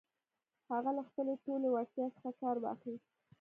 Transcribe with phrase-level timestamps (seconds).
[0.71, 3.09] هغه له خپلې ټولې وړتيا څخه کار واخيست.